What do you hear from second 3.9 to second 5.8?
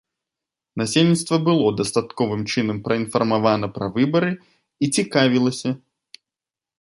выбары і цікавілася.